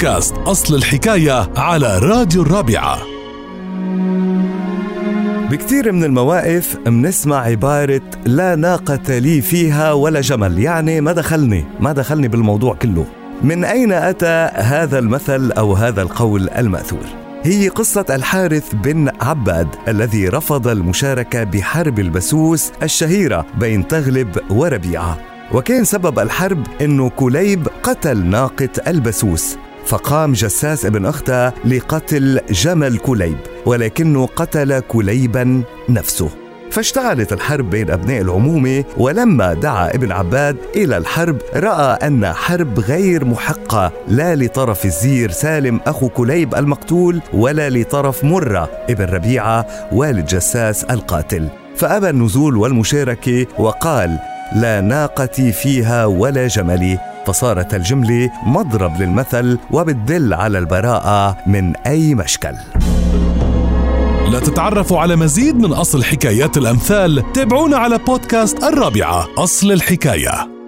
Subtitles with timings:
[0.00, 2.98] بودكاست أصل الحكاية على راديو الرابعة.
[5.50, 10.58] بكثير من المواقف منسمع عبارة لا ناقة لي فيها ولا جمل.
[10.58, 13.06] يعني ما دخلني ما دخلني بالموضوع كله.
[13.42, 17.06] من أين أتى هذا المثل أو هذا القول المأثور؟
[17.42, 25.18] هي قصة الحارث بن عباد الذي رفض المشاركة بحرب البسوس الشهيرة بين تغلب وربيعة.
[25.52, 29.56] وكان سبب الحرب إنه كليب قتل ناقة البسوس.
[29.86, 33.36] فقام جساس ابن اختها لقتل جمل كليب
[33.66, 36.30] ولكنه قتل كليبا نفسه.
[36.70, 43.24] فاشتعلت الحرب بين أبناء العمومة ولما دعا ابن عباد إلى الحرب رأى أنها حرب غير
[43.24, 50.84] محقة لا لطرف الزير سالم أخو كليب المقتول ولا لطرف مرة ابن ربيعة والد جساس
[50.84, 51.48] القاتل.
[51.76, 54.18] فأبى النزول والمشاركة وقال
[54.52, 62.54] لا ناقتي فيها ولا جملي فصارت الجمله مضرب للمثل وبتدل على البراءة من أي مشكل.
[64.28, 70.59] لتتعرفوا على مزيد من أصل حكايات الأمثال تابعونا على بودكاست الرابعة أصل الحكاية.